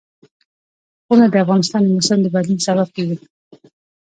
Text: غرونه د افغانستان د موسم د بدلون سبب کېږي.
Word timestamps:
غرونه 1.05 1.25
د 1.29 1.35
افغانستان 1.43 1.81
د 1.83 1.87
موسم 1.95 2.19
د 2.21 2.27
بدلون 2.33 2.59
سبب 2.67 2.87
کېږي. 2.95 3.17